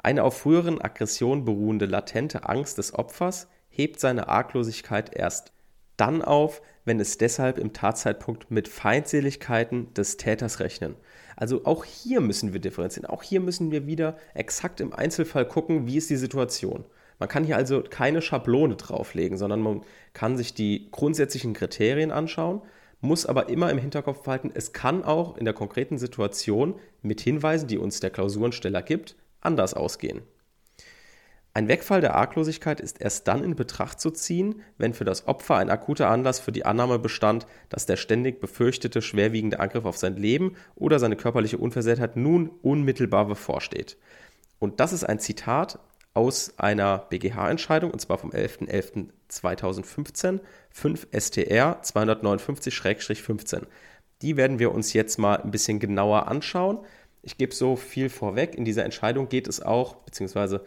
Eine 0.02 0.24
auf 0.24 0.38
früheren 0.38 0.82
Aggressionen 0.82 1.46
beruhende 1.46 1.86
latente 1.86 2.50
Angst 2.50 2.80
des 2.80 2.94
Opfers 2.94 3.48
hebt 3.78 4.00
seine 4.00 4.28
Arglosigkeit 4.28 5.16
erst 5.16 5.52
dann 5.98 6.22
auf, 6.22 6.62
wenn 6.86 7.00
es 7.00 7.18
deshalb 7.18 7.58
im 7.58 7.74
Tatzeitpunkt 7.74 8.50
mit 8.50 8.68
Feindseligkeiten 8.68 9.94
des 9.94 10.18
Täters 10.18 10.60
rechnen. 10.60 10.96
Also 11.36 11.66
auch 11.66 11.86
hier 11.86 12.22
müssen 12.22 12.54
wir 12.54 12.60
differenzieren. 12.60 13.10
Auch 13.10 13.24
hier 13.24 13.40
müssen 13.40 13.72
wir 13.72 13.86
wieder 13.86 14.18
exakt 14.34 14.82
im 14.82 14.94
Einzelfall 14.94 15.48
gucken, 15.48 15.86
wie 15.86 15.98
ist 15.98 16.10
die 16.10 16.16
Situation. 16.16 16.86
Man 17.20 17.30
kann 17.30 17.44
hier 17.44 17.58
also 17.58 17.82
keine 17.82 18.22
Schablone 18.22 18.76
drauflegen, 18.76 19.38
sondern 19.38 19.62
man 19.62 19.82
kann 20.14 20.38
sich 20.38 20.54
die 20.54 20.90
grundsätzlichen 20.92 21.54
Kriterien 21.54 22.12
anschauen, 22.12 22.62
muss 23.02 23.26
aber 23.26 23.50
immer 23.50 23.70
im 23.72 23.78
Hinterkopf 23.78 24.24
behalten, 24.24 24.52
es 24.54 24.74
kann 24.74 25.04
auch 25.04 25.38
in 25.38 25.46
der 25.46 25.54
konkreten 25.54 25.98
Situation 25.98 26.76
mit 27.02 27.22
Hinweisen, 27.22 27.68
die 27.68 27.78
uns 27.78 28.00
der 28.00 28.10
Klausurensteller 28.10 28.82
gibt, 28.82 29.16
anders 29.42 29.74
ausgehen. 29.74 30.22
Ein 31.58 31.68
Wegfall 31.70 32.02
der 32.02 32.14
Arglosigkeit 32.14 32.80
ist 32.80 33.02
erst 33.02 33.28
dann 33.28 33.44
in 33.44 33.56
Betracht 33.56 34.00
zu 34.00 34.12
ziehen, 34.12 34.62
wenn 34.78 34.94
für 34.94 35.06
das 35.06 35.28
Opfer 35.28 35.56
ein 35.56 35.72
akuter 35.72 36.08
Anlass 36.08 36.40
für 36.40 36.52
die 36.52 36.66
Annahme 36.66 37.00
bestand, 37.00 37.48
dass 37.70 37.88
der 37.88 37.96
ständig 37.96 38.40
befürchtete 38.40 39.02
schwerwiegende 39.02 39.60
Angriff 39.60 39.86
auf 39.86 39.98
sein 39.98 40.18
Leben 40.18 40.56
oder 40.76 41.00
seine 41.00 41.16
körperliche 41.16 41.58
Unversehrtheit 41.58 42.16
nun 42.16 42.52
unmittelbar 42.62 43.26
bevorsteht. 43.26 43.98
Und 44.60 44.80
das 44.80 44.94
ist 44.94 45.04
ein 45.04 45.18
Zitat 45.18 45.80
aus 46.14 46.60
einer 46.60 47.08
BGH-Entscheidung, 47.10 47.90
und 47.90 48.02
zwar 48.02 48.20
vom 48.20 48.30
11.11.2015, 48.30 50.42
5 50.70 51.08
STR 51.12 51.82
259-15. 51.82 53.64
Die 54.22 54.38
werden 54.38 54.60
wir 54.60 54.72
uns 54.72 54.94
jetzt 54.94 55.18
mal 55.18 55.38
ein 55.38 55.50
bisschen 55.50 55.80
genauer 55.80 56.28
anschauen. 56.28 56.86
Ich 57.24 57.40
gebe 57.40 57.56
so 57.56 57.76
viel 57.76 58.10
vorweg. 58.10 58.54
In 58.54 58.64
dieser 58.64 58.86
Entscheidung 58.86 59.28
geht 59.28 59.48
es 59.48 59.60
auch, 59.60 59.96
beziehungsweise 59.96 60.64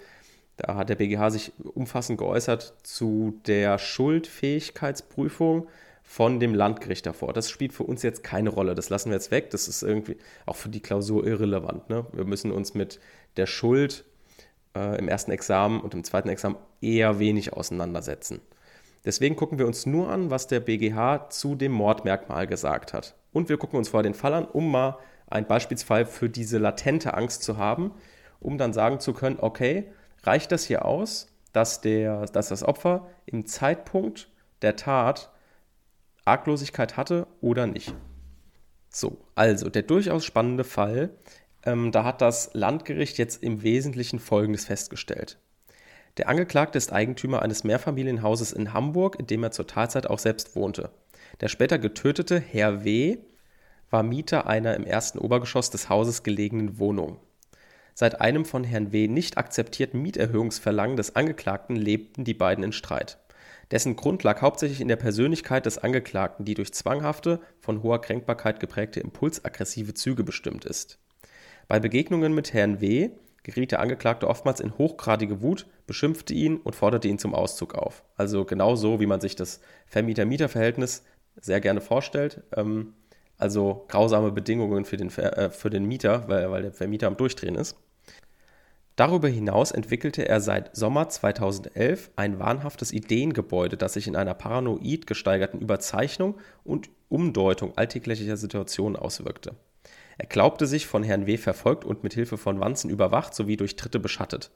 da 0.62 0.74
hat 0.76 0.88
der 0.88 0.96
BGH 0.96 1.30
sich 1.30 1.52
umfassend 1.74 2.18
geäußert 2.18 2.74
zu 2.82 3.40
der 3.46 3.78
Schuldfähigkeitsprüfung 3.78 5.68
von 6.02 6.40
dem 6.40 6.54
Landgericht 6.54 7.06
davor. 7.06 7.32
Das 7.32 7.48
spielt 7.48 7.72
für 7.72 7.84
uns 7.84 8.02
jetzt 8.02 8.24
keine 8.24 8.50
Rolle. 8.50 8.74
Das 8.74 8.90
lassen 8.90 9.10
wir 9.10 9.16
jetzt 9.16 9.30
weg. 9.30 9.50
Das 9.50 9.68
ist 9.68 9.82
irgendwie 9.82 10.16
auch 10.44 10.56
für 10.56 10.68
die 10.68 10.80
Klausur 10.80 11.26
irrelevant. 11.26 11.88
Ne? 11.88 12.04
Wir 12.12 12.24
müssen 12.24 12.50
uns 12.50 12.74
mit 12.74 12.98
der 13.36 13.46
Schuld 13.46 14.04
äh, 14.76 14.98
im 14.98 15.08
ersten 15.08 15.30
Examen 15.30 15.80
und 15.80 15.94
im 15.94 16.04
zweiten 16.04 16.28
Examen 16.28 16.56
eher 16.80 17.18
wenig 17.18 17.52
auseinandersetzen. 17.52 18.40
Deswegen 19.04 19.36
gucken 19.36 19.58
wir 19.58 19.66
uns 19.66 19.86
nur 19.86 20.10
an, 20.10 20.30
was 20.30 20.46
der 20.46 20.60
BGH 20.60 21.30
zu 21.30 21.54
dem 21.54 21.72
Mordmerkmal 21.72 22.46
gesagt 22.46 22.92
hat. 22.92 23.14
Und 23.32 23.48
wir 23.48 23.56
gucken 23.56 23.78
uns 23.78 23.88
vorher 23.88 24.02
den 24.02 24.14
Fall 24.14 24.34
an, 24.34 24.44
um 24.46 24.70
mal 24.70 24.98
einen 25.28 25.46
Beispielsfall 25.46 26.04
für 26.04 26.28
diese 26.28 26.58
latente 26.58 27.14
Angst 27.14 27.42
zu 27.42 27.56
haben, 27.56 27.92
um 28.40 28.58
dann 28.58 28.72
sagen 28.72 29.00
zu 29.00 29.12
können, 29.12 29.38
okay, 29.40 29.84
reicht 30.22 30.52
das 30.52 30.64
hier 30.64 30.84
aus, 30.84 31.28
dass, 31.52 31.80
der, 31.80 32.26
dass 32.26 32.48
das 32.48 32.62
Opfer 32.62 33.08
im 33.26 33.46
Zeitpunkt 33.46 34.30
der 34.62 34.76
Tat 34.76 35.30
Arglosigkeit 36.24 36.96
hatte 36.96 37.26
oder 37.40 37.66
nicht. 37.66 37.94
So, 38.88 39.18
also 39.34 39.68
der 39.68 39.82
durchaus 39.82 40.24
spannende 40.24 40.64
Fall 40.64 41.10
Ähm, 41.62 41.92
da 41.92 42.04
hat 42.04 42.22
das 42.22 42.50
Landgericht 42.54 43.18
jetzt 43.18 43.42
im 43.42 43.62
Wesentlichen 43.62 44.18
Folgendes 44.18 44.64
festgestellt. 44.64 45.38
Der 46.16 46.28
Angeklagte 46.28 46.78
ist 46.78 46.92
Eigentümer 46.92 47.42
eines 47.42 47.64
Mehrfamilienhauses 47.64 48.52
in 48.52 48.72
Hamburg, 48.72 49.18
in 49.18 49.26
dem 49.26 49.42
er 49.42 49.50
zur 49.50 49.66
Tatzeit 49.66 50.06
auch 50.08 50.18
selbst 50.18 50.56
wohnte. 50.56 50.90
Der 51.40 51.48
später 51.48 51.78
getötete 51.78 52.40
Herr 52.40 52.84
W. 52.84 53.18
war 53.90 54.02
Mieter 54.02 54.46
einer 54.46 54.74
im 54.74 54.84
ersten 54.84 55.18
Obergeschoss 55.18 55.70
des 55.70 55.88
Hauses 55.90 56.22
gelegenen 56.22 56.78
Wohnung. 56.78 57.18
Seit 57.94 58.20
einem 58.20 58.44
von 58.44 58.64
Herrn 58.64 58.92
W. 58.92 59.08
nicht 59.08 59.38
akzeptierten 59.38 60.00
Mieterhöhungsverlangen 60.00 60.96
des 60.96 61.16
Angeklagten 61.16 61.76
lebten 61.76 62.24
die 62.24 62.34
beiden 62.34 62.64
in 62.64 62.72
Streit. 62.72 63.18
Dessen 63.70 63.94
Grund 63.94 64.24
lag 64.24 64.40
hauptsächlich 64.40 64.80
in 64.80 64.88
der 64.88 64.96
Persönlichkeit 64.96 65.64
des 65.64 65.78
Angeklagten, 65.78 66.44
die 66.44 66.54
durch 66.54 66.72
zwanghafte, 66.72 67.40
von 67.60 67.82
hoher 67.82 68.00
Kränkbarkeit 68.00 68.58
geprägte 68.58 69.00
impulsaggressive 69.00 69.94
Züge 69.94 70.24
bestimmt 70.24 70.64
ist. 70.64 70.98
Bei 71.68 71.78
Begegnungen 71.78 72.34
mit 72.34 72.52
Herrn 72.52 72.80
W. 72.80 73.10
geriet 73.44 73.70
der 73.70 73.80
Angeklagte 73.80 74.26
oftmals 74.26 74.60
in 74.60 74.76
hochgradige 74.76 75.40
Wut, 75.40 75.66
beschimpfte 75.86 76.34
ihn 76.34 76.56
und 76.56 76.74
forderte 76.74 77.06
ihn 77.06 77.18
zum 77.18 77.32
Auszug 77.32 77.74
auf. 77.74 78.02
Also 78.16 78.44
genau 78.44 78.74
so, 78.74 78.98
wie 78.98 79.06
man 79.06 79.20
sich 79.20 79.36
das 79.36 79.60
Vermieter-Mieter-Verhältnis 79.86 81.04
sehr 81.40 81.60
gerne 81.60 81.80
vorstellt. 81.80 82.42
Ähm, 82.56 82.94
also 83.40 83.84
grausame 83.88 84.32
Bedingungen 84.32 84.84
für 84.84 84.96
den, 84.96 85.10
äh, 85.10 85.50
für 85.50 85.70
den 85.70 85.86
Mieter, 85.86 86.28
weil, 86.28 86.50
weil 86.50 86.62
der 86.62 86.72
Vermieter 86.72 87.06
am 87.06 87.16
Durchdrehen 87.16 87.54
ist. 87.54 87.76
Darüber 88.96 89.28
hinaus 89.28 89.70
entwickelte 89.70 90.28
er 90.28 90.42
seit 90.42 90.76
Sommer 90.76 91.08
2011 91.08 92.10
ein 92.16 92.38
wahnhaftes 92.38 92.92
Ideengebäude, 92.92 93.78
das 93.78 93.94
sich 93.94 94.06
in 94.06 94.14
einer 94.14 94.34
paranoid 94.34 95.06
gesteigerten 95.06 95.58
Überzeichnung 95.58 96.38
und 96.64 96.90
Umdeutung 97.08 97.72
alltäglicher 97.78 98.36
Situationen 98.36 98.96
auswirkte. 98.96 99.54
Er 100.18 100.26
glaubte 100.26 100.66
sich 100.66 100.86
von 100.86 101.02
Herrn 101.02 101.26
W. 101.26 101.38
verfolgt 101.38 101.86
und 101.86 102.02
mit 102.02 102.12
Hilfe 102.12 102.36
von 102.36 102.60
Wanzen 102.60 102.90
überwacht 102.90 103.34
sowie 103.34 103.56
durch 103.56 103.76
Dritte 103.76 103.98
beschattet. 103.98 104.50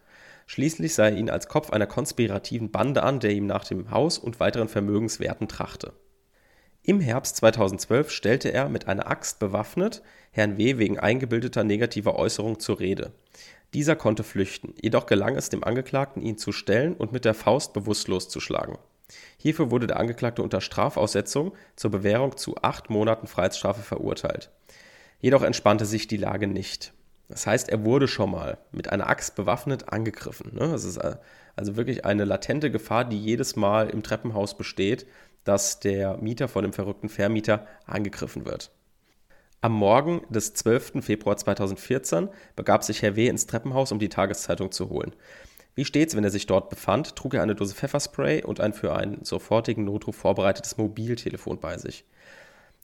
Schließlich 0.47 0.95
sah 0.95 1.07
er 1.07 1.17
ihn 1.17 1.31
als 1.31 1.49
Kopf 1.49 1.71
einer 1.71 1.87
konspirativen 1.87 2.71
Bande 2.71 3.03
an, 3.03 3.21
der 3.21 3.31
ihm 3.31 3.47
nach 3.47 3.64
dem 3.64 3.91
Haus 3.91 4.19
und 4.19 4.41
weiteren 4.41 4.69
Vermögenswerten 4.69 5.49
trachte. 5.49 5.95
Im 6.87 7.00
Herbst 7.00 7.37
2012 7.37 8.11
stellte 8.11 8.50
er, 8.50 8.69
mit 8.69 8.88
einer 8.88 9.11
Axt 9.11 9.38
bewaffnet, 9.38 10.03
Herrn 10.33 10.59
W. 10.59 10.76
wegen 10.76 10.99
eingebildeter 10.99 11.64
negativer 11.64 12.17
Äußerung 12.17 12.61
zur 12.61 12.79
Rede. 12.79 13.12
Dieser 13.73 13.97
konnte 13.97 14.23
flüchten, 14.23 14.75
jedoch 14.83 15.07
gelang 15.07 15.35
es 15.35 15.49
dem 15.49 15.64
Angeklagten, 15.64 16.21
ihn 16.21 16.37
zu 16.37 16.53
stellen 16.53 16.93
und 16.93 17.11
mit 17.11 17.25
der 17.25 17.33
Faust 17.33 17.73
bewusstlos 17.73 18.29
zu 18.29 18.38
schlagen. 18.38 18.76
Hierfür 19.38 19.71
wurde 19.71 19.87
der 19.87 19.99
Angeklagte 19.99 20.43
unter 20.43 20.61
Strafaussetzung 20.61 21.55
zur 21.75 21.91
Bewährung 21.91 22.37
zu 22.37 22.57
acht 22.61 22.91
Monaten 22.91 23.29
Freiheitsstrafe 23.29 23.81
verurteilt. 23.81 24.50
Jedoch 25.21 25.43
entspannte 25.43 25.87
sich 25.87 26.07
die 26.07 26.19
Lage 26.19 26.49
nicht. 26.49 26.93
Das 27.31 27.47
heißt, 27.47 27.71
er 27.71 27.83
wurde 27.85 28.09
schon 28.09 28.31
mal 28.31 28.59
mit 28.73 28.91
einer 28.93 29.09
Axt 29.09 29.37
bewaffnet 29.37 29.91
angegriffen. 29.91 30.55
Ne? 30.55 30.69
Das 30.69 30.85
ist 30.85 30.99
äh, 30.99 31.17
also 31.57 31.77
wirklich 31.77 32.05
eine 32.05 32.25
latente 32.25 32.71
Gefahr, 32.71 33.05
die 33.05 33.19
jedes 33.19 33.57
Mal 33.57 33.91
im 33.91 34.03
Treppenhaus 34.03 34.57
besteht, 34.57 35.07
dass 35.45 35.81
der 35.81 36.17
Mieter 36.19 36.49
von 36.49 36.63
dem 36.63 36.73
verrückten 36.73 37.09
Vermieter 37.09 37.67
angegriffen 37.87 38.45
wird. 38.45 38.71
Am 39.61 39.73
Morgen 39.73 40.23
des 40.29 40.53
12. 40.55 41.05
Februar 41.05 41.37
2014 41.37 42.29
begab 42.57 42.85
sich 42.85 43.03
Herr 43.03 43.17
W. 43.17 43.29
ins 43.29 43.47
Treppenhaus, 43.47 43.93
um 43.93 43.99
die 43.99 44.11
Tageszeitung 44.11 44.73
zu 44.73 44.91
holen. 44.91 45.15
Wie 45.75 45.85
stets, 45.85 46.15
wenn 46.15 46.25
er 46.25 46.31
sich 46.31 46.47
dort 46.47 46.69
befand, 46.69 47.17
trug 47.17 47.35
er 47.35 47.43
eine 47.43 47.55
Dose 47.55 47.75
Pfefferspray 47.75 48.45
und 48.45 48.61
ein 48.61 48.73
für 48.73 48.95
einen 48.95 49.25
sofortigen 49.25 49.85
Notruf 49.85 50.17
vorbereitetes 50.17 50.77
Mobiltelefon 50.77 51.59
bei 51.61 51.79
sich. 51.79 52.05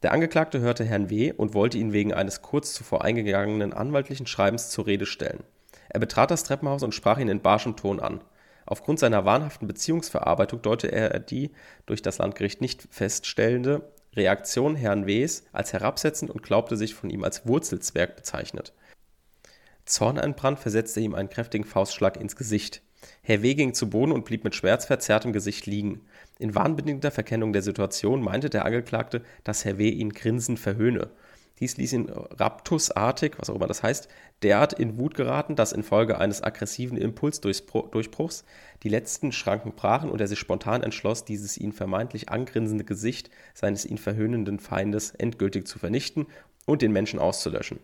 Der 0.02 0.12
Angeklagte 0.12 0.60
hörte 0.60 0.84
Herrn 0.84 1.10
W. 1.10 1.32
und 1.32 1.52
wollte 1.52 1.76
ihn 1.76 1.92
wegen 1.92 2.14
eines 2.14 2.40
kurz 2.40 2.72
zuvor 2.72 3.04
eingegangenen 3.04 3.72
anwaltlichen 3.72 4.26
Schreibens 4.26 4.70
zur 4.70 4.86
Rede 4.86 5.04
stellen. 5.04 5.44
Er 5.90 6.00
betrat 6.00 6.30
das 6.30 6.44
Treppenhaus 6.44 6.82
und 6.82 6.94
sprach 6.94 7.18
ihn 7.18 7.28
in 7.28 7.42
barschem 7.42 7.76
Ton 7.76 8.00
an. 8.00 8.22
Aufgrund 8.70 9.00
seiner 9.00 9.24
wahnhaften 9.24 9.66
Beziehungsverarbeitung 9.66 10.62
deutete 10.62 10.92
er 10.92 11.18
die 11.18 11.50
durch 11.86 12.02
das 12.02 12.18
Landgericht 12.18 12.60
nicht 12.60 12.86
feststellende 12.88 13.82
Reaktion 14.14 14.76
Herrn 14.76 15.06
W.s 15.06 15.44
als 15.52 15.72
herabsetzend 15.72 16.30
und 16.30 16.44
glaubte 16.44 16.76
sich 16.76 16.94
von 16.94 17.10
ihm 17.10 17.24
als 17.24 17.48
Wurzelzwerg 17.48 18.14
bezeichnet. 18.14 18.72
Zorneinbrand 19.86 20.60
versetzte 20.60 21.00
ihm 21.00 21.16
einen 21.16 21.30
kräftigen 21.30 21.64
Faustschlag 21.64 22.16
ins 22.16 22.36
Gesicht. 22.36 22.80
Herr 23.22 23.42
W. 23.42 23.54
ging 23.54 23.74
zu 23.74 23.90
Boden 23.90 24.12
und 24.12 24.24
blieb 24.24 24.44
mit 24.44 24.54
schmerzverzerrtem 24.54 25.32
Gesicht 25.32 25.66
liegen. 25.66 26.02
In 26.38 26.54
wahnbedingter 26.54 27.10
Verkennung 27.10 27.52
der 27.52 27.62
Situation 27.62 28.22
meinte 28.22 28.50
der 28.50 28.64
Angeklagte, 28.64 29.22
dass 29.42 29.64
Herr 29.64 29.78
W. 29.78 29.88
ihn 29.88 30.12
grinsend 30.12 30.60
verhöhne. 30.60 31.10
Dies 31.60 31.76
ließ 31.76 31.92
ihn 31.92 32.08
raptusartig, 32.08 33.34
was 33.36 33.50
auch 33.50 33.54
immer 33.54 33.66
das 33.66 33.82
heißt, 33.82 34.08
derart 34.42 34.72
in 34.72 34.98
Wut 34.98 35.14
geraten, 35.14 35.56
dass 35.56 35.72
infolge 35.72 36.18
eines 36.18 36.42
aggressiven 36.42 36.96
Impulsdurchbruchs 36.96 38.44
die 38.82 38.88
letzten 38.88 39.30
Schranken 39.30 39.72
brachen 39.72 40.10
und 40.10 40.20
er 40.20 40.28
sich 40.28 40.38
spontan 40.38 40.82
entschloss, 40.82 41.26
dieses 41.26 41.58
ihn 41.58 41.72
vermeintlich 41.72 42.30
angrinsende 42.30 42.84
Gesicht 42.84 43.30
seines 43.52 43.84
ihn 43.84 43.98
verhöhnenden 43.98 44.58
Feindes 44.58 45.10
endgültig 45.10 45.68
zu 45.68 45.78
vernichten 45.78 46.26
und 46.64 46.80
den 46.80 46.92
Menschen 46.92 47.18
auszulöschen. 47.18 47.78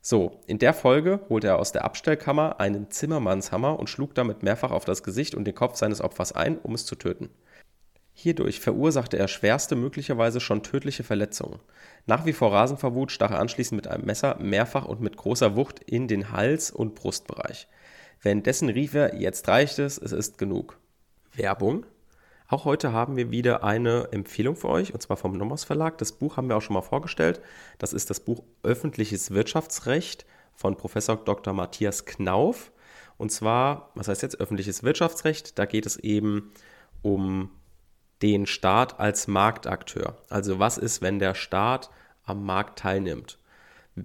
So, 0.00 0.40
in 0.46 0.58
der 0.58 0.74
Folge 0.74 1.20
holte 1.28 1.46
er 1.48 1.58
aus 1.60 1.70
der 1.70 1.84
Abstellkammer 1.84 2.58
einen 2.58 2.90
Zimmermannshammer 2.90 3.78
und 3.78 3.88
schlug 3.88 4.14
damit 4.14 4.42
mehrfach 4.42 4.72
auf 4.72 4.84
das 4.84 5.02
Gesicht 5.04 5.34
und 5.34 5.44
den 5.44 5.54
Kopf 5.54 5.76
seines 5.76 6.00
Opfers 6.00 6.32
ein, 6.32 6.58
um 6.58 6.74
es 6.74 6.86
zu 6.86 6.96
töten. 6.96 7.30
Hierdurch 8.14 8.60
verursachte 8.60 9.18
er 9.18 9.28
schwerste, 9.28 9.74
möglicherweise 9.74 10.40
schon 10.40 10.62
tödliche 10.62 11.02
Verletzungen. 11.02 11.60
Nach 12.06 12.26
wie 12.26 12.32
vor 12.32 12.52
rasend 12.52 12.78
vor 12.78 12.94
Wut 12.94 13.10
stach 13.10 13.30
er 13.30 13.40
anschließend 13.40 13.76
mit 13.76 13.88
einem 13.88 14.04
Messer 14.04 14.36
mehrfach 14.38 14.84
und 14.84 15.00
mit 15.00 15.16
großer 15.16 15.56
Wucht 15.56 15.80
in 15.80 16.08
den 16.08 16.30
Hals- 16.30 16.70
und 16.70 16.94
Brustbereich. 16.94 17.68
Währenddessen 18.20 18.68
rief 18.68 18.94
er, 18.94 19.16
jetzt 19.16 19.48
reicht 19.48 19.78
es, 19.78 19.98
es 19.98 20.12
ist 20.12 20.38
genug. 20.38 20.78
Werbung. 21.34 21.86
Auch 22.46 22.66
heute 22.66 22.92
haben 22.92 23.16
wir 23.16 23.30
wieder 23.30 23.64
eine 23.64 24.08
Empfehlung 24.12 24.56
für 24.56 24.68
euch, 24.68 24.92
und 24.92 25.00
zwar 25.00 25.16
vom 25.16 25.32
Nomos 25.32 25.64
Verlag. 25.64 25.96
Das 25.96 26.12
Buch 26.12 26.36
haben 26.36 26.50
wir 26.50 26.56
auch 26.58 26.62
schon 26.62 26.74
mal 26.74 26.82
vorgestellt. 26.82 27.40
Das 27.78 27.94
ist 27.94 28.10
das 28.10 28.20
Buch 28.20 28.42
Öffentliches 28.62 29.30
Wirtschaftsrecht 29.30 30.26
von 30.54 30.76
Professor 30.76 31.16
Dr. 31.16 31.54
Matthias 31.54 32.04
Knauf. 32.04 32.72
Und 33.16 33.32
zwar, 33.32 33.90
was 33.94 34.08
heißt 34.08 34.22
jetzt 34.22 34.38
öffentliches 34.38 34.82
Wirtschaftsrecht? 34.82 35.58
Da 35.58 35.64
geht 35.64 35.86
es 35.86 35.96
eben 35.96 36.52
um 37.00 37.50
den 38.22 38.46
Staat 38.46 39.00
als 39.00 39.26
Marktakteur. 39.26 40.16
Also 40.28 40.58
was 40.58 40.78
ist, 40.78 41.02
wenn 41.02 41.18
der 41.18 41.34
Staat 41.34 41.90
am 42.24 42.44
Markt 42.44 42.78
teilnimmt? 42.78 43.38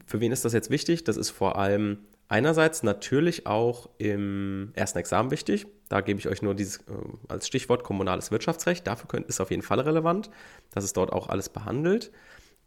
Für 0.06 0.20
wen 0.20 0.32
ist 0.32 0.44
das 0.44 0.54
jetzt 0.54 0.70
wichtig? 0.70 1.04
Das 1.04 1.18
ist 1.18 1.30
vor 1.30 1.58
allem 1.58 2.00
einerseits 2.28 2.84
natürlich 2.84 3.46
auch 3.48 3.90
im 4.00 4.72
ersten 4.74 5.00
Examen 5.00 5.32
wichtig. 5.32 5.68
Da 5.88 6.02
gebe 6.02 6.20
ich 6.20 6.28
euch 6.28 6.42
nur 6.42 6.56
dieses 6.56 6.78
äh, 6.80 6.82
als 7.30 7.48
Stichwort 7.48 7.84
kommunales 7.84 8.32
Wirtschaftsrecht. 8.32 8.86
Dafür 8.86 9.08
könnt, 9.08 9.28
ist 9.28 9.40
auf 9.40 9.52
jeden 9.52 9.62
Fall 9.62 9.80
relevant, 9.80 10.30
dass 10.72 10.84
es 10.84 10.94
dort 10.94 11.14
auch 11.14 11.30
alles 11.30 11.50
behandelt. 11.50 12.12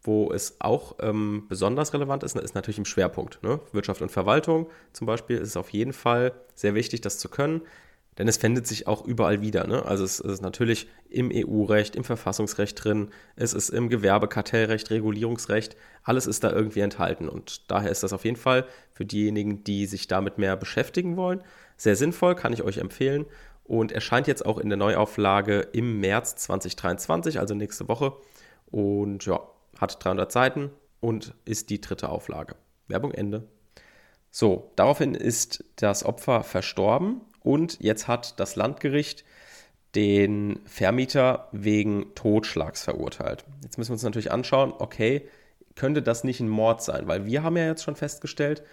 Wo 0.03 0.31
es 0.31 0.55
auch 0.59 0.95
ähm, 0.99 1.45
besonders 1.47 1.93
relevant 1.93 2.23
ist, 2.23 2.35
ist 2.35 2.55
natürlich 2.55 2.79
im 2.79 2.85
Schwerpunkt. 2.85 3.43
Ne? 3.43 3.59
Wirtschaft 3.71 4.01
und 4.01 4.11
Verwaltung 4.11 4.67
zum 4.93 5.05
Beispiel 5.05 5.37
ist 5.37 5.49
es 5.49 5.57
auf 5.57 5.69
jeden 5.69 5.93
Fall 5.93 6.33
sehr 6.55 6.73
wichtig, 6.73 7.01
das 7.01 7.19
zu 7.19 7.29
können. 7.29 7.61
Denn 8.17 8.27
es 8.27 8.37
findet 8.37 8.67
sich 8.67 8.87
auch 8.87 9.05
überall 9.05 9.41
wieder. 9.41 9.67
Ne? 9.67 9.85
Also 9.85 10.03
es 10.03 10.19
ist 10.19 10.41
natürlich 10.41 10.87
im 11.09 11.31
EU-Recht, 11.33 11.95
im 11.95 12.03
Verfassungsrecht 12.03 12.83
drin, 12.83 13.09
es 13.35 13.53
ist 13.53 13.69
im 13.69 13.89
Gewerbekartellrecht, 13.89 14.89
Regulierungsrecht, 14.91 15.77
alles 16.03 16.27
ist 16.27 16.43
da 16.43 16.51
irgendwie 16.51 16.81
enthalten. 16.81 17.29
Und 17.29 17.71
daher 17.71 17.89
ist 17.89 18.03
das 18.03 18.11
auf 18.11 18.25
jeden 18.25 18.35
Fall 18.35 18.65
für 18.91 19.05
diejenigen, 19.05 19.63
die 19.63 19.85
sich 19.85 20.07
damit 20.07 20.37
mehr 20.37 20.57
beschäftigen 20.57 21.15
wollen, 21.15 21.41
sehr 21.77 21.95
sinnvoll, 21.95 22.35
kann 22.35 22.53
ich 22.53 22.63
euch 22.63 22.77
empfehlen. 22.77 23.25
Und 23.63 23.93
erscheint 23.93 24.27
jetzt 24.27 24.45
auch 24.45 24.57
in 24.57 24.67
der 24.67 24.77
Neuauflage 24.77 25.61
im 25.71 26.01
März 26.01 26.35
2023, 26.35 27.39
also 27.39 27.53
nächste 27.55 27.87
Woche. 27.87 28.13
Und 28.69 29.25
ja, 29.25 29.39
hat 29.79 30.03
300 30.03 30.29
Seiten 30.29 30.71
und 30.99 31.33
ist 31.45 31.69
die 31.69 31.79
dritte 31.79 32.09
Auflage. 32.09 32.55
Werbung 32.89 33.11
Ende. 33.11 33.47
So, 34.29 34.71
daraufhin 34.75 35.15
ist 35.15 35.63
das 35.77 36.03
Opfer 36.03 36.43
verstorben 36.43 37.21
und 37.43 37.77
jetzt 37.81 38.07
hat 38.07 38.39
das 38.39 38.55
Landgericht 38.55 39.23
den 39.95 40.59
Vermieter 40.65 41.47
wegen 41.51 42.13
Totschlags 42.15 42.83
verurteilt. 42.83 43.43
Jetzt 43.63 43.77
müssen 43.77 43.89
wir 43.89 43.93
uns 43.93 44.03
natürlich 44.03 44.31
anschauen, 44.31 44.73
okay, 44.77 45.27
könnte 45.75 46.01
das 46.01 46.23
nicht 46.23 46.39
ein 46.39 46.49
Mord 46.49 46.81
sein? 46.81 47.07
Weil 47.07 47.25
wir 47.25 47.43
haben 47.43 47.57
ja 47.57 47.65
jetzt 47.65 47.83
schon 47.83 47.95
festgestellt, 47.95 48.63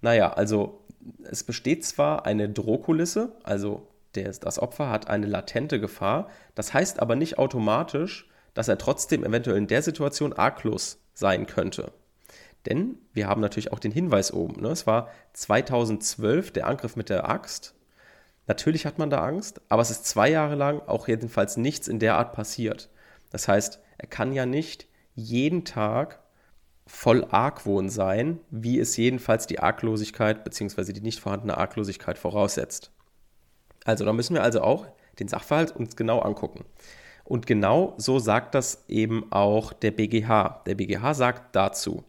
naja, 0.00 0.32
also 0.32 0.84
es 1.24 1.42
besteht 1.42 1.84
zwar 1.84 2.26
eine 2.26 2.48
Drohkulisse, 2.48 3.32
also 3.42 3.88
der, 4.14 4.32
das 4.32 4.58
Opfer 4.58 4.90
hat 4.90 5.08
eine 5.08 5.26
latente 5.26 5.80
Gefahr, 5.80 6.28
das 6.54 6.74
heißt 6.74 7.00
aber 7.00 7.16
nicht 7.16 7.38
automatisch, 7.38 8.28
dass 8.54 8.68
er 8.68 8.78
trotzdem 8.78 9.24
eventuell 9.24 9.56
in 9.56 9.66
der 9.66 9.82
Situation 9.82 10.32
arglos 10.32 11.00
sein 11.14 11.46
könnte. 11.46 11.92
Denn 12.66 12.98
wir 13.12 13.28
haben 13.28 13.40
natürlich 13.40 13.72
auch 13.72 13.78
den 13.78 13.92
Hinweis 13.92 14.32
oben. 14.32 14.62
Ne? 14.62 14.68
Es 14.68 14.86
war 14.86 15.10
2012 15.32 16.52
der 16.52 16.66
Angriff 16.66 16.96
mit 16.96 17.08
der 17.08 17.28
Axt 17.28 17.74
Natürlich 18.48 18.86
hat 18.86 18.98
man 18.98 19.10
da 19.10 19.22
Angst, 19.22 19.60
aber 19.68 19.82
es 19.82 19.90
ist 19.90 20.06
zwei 20.06 20.30
Jahre 20.30 20.54
lang 20.54 20.80
auch 20.86 21.06
jedenfalls 21.06 21.58
nichts 21.58 21.86
in 21.86 21.98
der 21.98 22.16
Art 22.16 22.32
passiert. 22.32 22.88
Das 23.30 23.46
heißt, 23.46 23.78
er 23.98 24.08
kann 24.08 24.32
ja 24.32 24.46
nicht 24.46 24.88
jeden 25.14 25.66
Tag 25.66 26.20
voll 26.86 27.26
Argwohn 27.30 27.90
sein, 27.90 28.40
wie 28.50 28.78
es 28.78 28.96
jedenfalls 28.96 29.46
die 29.46 29.60
Arglosigkeit 29.60 30.44
bzw. 30.44 30.94
die 30.94 31.02
nicht 31.02 31.20
vorhandene 31.20 31.58
Arglosigkeit 31.58 32.16
voraussetzt. 32.16 32.90
Also 33.84 34.06
da 34.06 34.14
müssen 34.14 34.34
wir 34.34 34.42
also 34.42 34.62
auch 34.62 34.86
den 35.18 35.28
Sachverhalt 35.28 35.76
uns 35.76 35.94
genau 35.94 36.20
angucken. 36.20 36.64
Und 37.24 37.46
genau 37.46 37.92
so 37.98 38.18
sagt 38.18 38.54
das 38.54 38.84
eben 38.88 39.30
auch 39.30 39.74
der 39.74 39.90
BGH. 39.90 40.62
Der 40.66 40.74
BGH 40.76 41.12
sagt 41.12 41.54
dazu, 41.54 42.02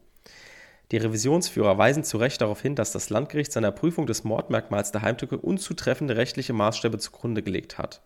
die 0.91 0.98
Revisionsführer 0.98 1.77
weisen 1.77 2.03
zu 2.03 2.17
Recht 2.17 2.41
darauf 2.41 2.62
hin, 2.62 2.75
dass 2.75 2.91
das 2.91 3.10
Landgericht 3.10 3.51
seiner 3.51 3.72
Prüfung 3.72 4.08
des 4.08 4.24
Mordmerkmals 4.24 4.91
der 4.91 5.03
Heimtücke 5.03 5.38
unzutreffende 5.38 6.17
rechtliche 6.17 6.53
Maßstäbe 6.53 6.98
zugrunde 6.98 7.43
gelegt 7.43 7.77
hat. 7.77 8.01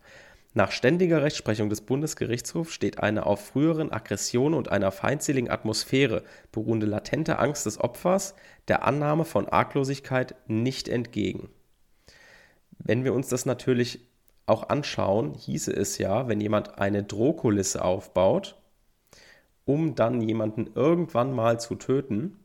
Nach 0.55 0.71
ständiger 0.71 1.23
Rechtsprechung 1.23 1.69
des 1.69 1.81
Bundesgerichtshofs 1.81 2.73
steht 2.73 2.99
eine 2.99 3.25
auf 3.25 3.43
früheren 3.43 3.91
Aggressionen 3.91 4.53
und 4.53 4.69
einer 4.69 4.91
feindseligen 4.91 5.49
Atmosphäre 5.49 6.23
beruhende 6.51 6.85
latente 6.85 7.39
Angst 7.39 7.65
des 7.65 7.79
Opfers 7.79 8.35
der 8.67 8.85
Annahme 8.85 9.25
von 9.25 9.49
Arglosigkeit 9.49 10.35
nicht 10.47 10.87
entgegen. 10.89 11.49
Wenn 12.77 13.03
wir 13.03 13.13
uns 13.13 13.29
das 13.29 13.45
natürlich 13.45 14.01
auch 14.45 14.69
anschauen, 14.69 15.33
hieße 15.33 15.73
es 15.73 15.97
ja, 15.97 16.27
wenn 16.27 16.41
jemand 16.41 16.77
eine 16.77 17.01
Drohkulisse 17.01 17.83
aufbaut, 17.83 18.55
um 19.65 19.95
dann 19.95 20.21
jemanden 20.21 20.69
irgendwann 20.75 21.33
mal 21.33 21.59
zu 21.59 21.75
töten, 21.75 22.37